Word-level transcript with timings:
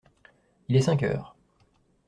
Il 0.67 0.75
est 0.75 0.81
cinq 0.81 1.03
heures. 1.03 1.35